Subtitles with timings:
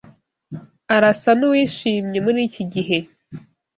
[0.95, 2.97] Arasa nuwishimye muriki gihe.